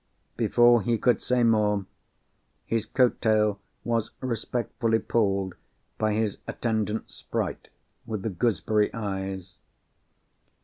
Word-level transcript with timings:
Before 0.35 0.81
he 0.81 0.97
could 0.97 1.21
say 1.21 1.43
more, 1.43 1.85
his 2.65 2.87
coat 2.87 3.21
tail 3.21 3.59
was 3.83 4.09
respectfully 4.19 4.97
pulled 4.97 5.53
by 5.99 6.13
his 6.13 6.39
attendant 6.47 7.11
sprite 7.11 7.67
with 8.07 8.23
the 8.23 8.31
gooseberry 8.31 8.91
eyes. 8.95 9.59